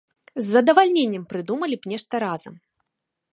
З 0.37 0.45
задавальненнем 0.53 1.25
прыдумалі 1.33 1.75
б 1.85 1.93
нешта 1.93 2.13
разам. 2.25 2.53